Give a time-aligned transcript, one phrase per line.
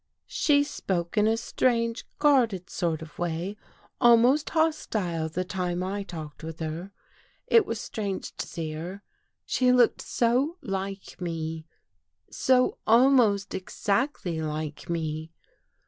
[0.25, 3.55] She spoke in a strange, guarded sort of way,
[3.99, 6.91] almost hostile, the time I talked with her.
[7.45, 9.03] It was strange to see her.
[9.45, 11.67] She looked so like me—
[12.31, 15.29] so almost exactly like me.